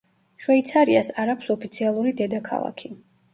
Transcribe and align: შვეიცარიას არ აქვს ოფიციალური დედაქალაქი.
შვეიცარიას 0.45 1.11
არ 1.23 1.31
აქვს 1.33 1.51
ოფიციალური 1.57 2.15
დედაქალაქი. 2.23 2.93